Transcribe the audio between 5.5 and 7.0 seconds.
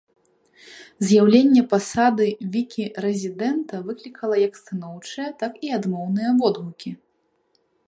і адмоўныя водгукі.